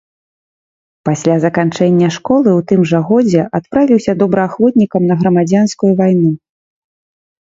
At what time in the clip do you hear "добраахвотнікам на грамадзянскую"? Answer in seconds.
4.25-5.91